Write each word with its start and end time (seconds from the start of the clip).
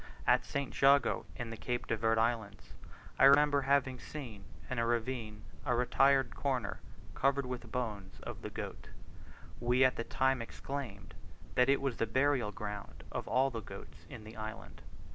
At 0.25 0.43
St. 0.47 0.81
Jago 0.81 1.27
in 1.35 1.51
the 1.51 1.55
Cape 1.57 1.85
de 1.85 1.95
Verd 1.95 2.17
Islands, 2.17 2.73
I 3.19 3.25
remember 3.25 3.61
having 3.61 3.99
seen 3.99 4.45
in 4.67 4.79
a 4.79 4.85
ravine 4.87 5.43
a 5.63 5.75
retired 5.75 6.35
corner 6.35 6.79
covered 7.13 7.45
with 7.45 7.71
bones 7.71 8.19
of 8.21 8.41
the 8.41 8.49
goat; 8.49 8.89
we 9.59 9.83
at 9.85 9.97
the 9.97 10.03
time 10.03 10.41
exclaimed 10.41 11.13
that 11.53 11.69
it 11.69 11.81
was 11.81 11.97
the 11.97 12.07
burial 12.07 12.51
ground 12.51 13.03
of 13.11 13.27
all 13.27 13.51
the 13.51 13.61
goats 13.61 14.07
in 14.09 14.23
the 14.23 14.35
island. 14.35 14.81